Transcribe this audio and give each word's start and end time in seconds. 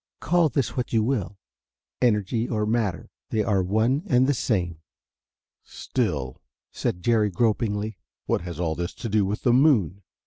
Call 0.19 0.49
this 0.49 0.75
what 0.75 0.91
you 0.91 1.03
will 1.03 1.37
energy 2.01 2.49
or 2.49 2.65
matter 2.65 3.11
they 3.29 3.43
are 3.43 3.61
one 3.61 4.01
and 4.07 4.25
the 4.25 4.33
same." 4.33 4.79
"Still," 5.63 6.41
said 6.71 7.03
Jerry, 7.03 7.29
gropingly, 7.29 7.99
"what 8.25 8.41
has 8.41 8.59
all 8.59 8.73
that 8.73 8.89
to 8.89 9.07
do 9.09 9.27
with 9.27 9.43
the 9.43 9.53
moon? 9.53 10.01